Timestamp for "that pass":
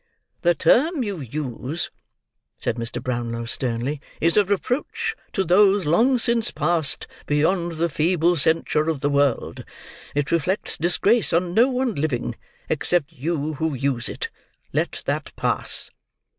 15.05-15.91